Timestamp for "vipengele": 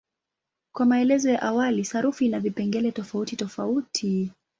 2.39-2.91